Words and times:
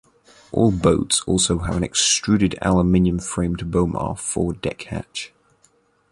All 0.51 0.71
boats 0.71 1.21
also 1.27 1.59
have 1.59 1.77
an 1.77 1.83
extruded 1.83 2.57
aluminum 2.59 3.19
framed 3.19 3.59
Bomar 3.59 4.17
forward 4.17 4.59
deck 4.59 4.81
hatch. 4.85 5.31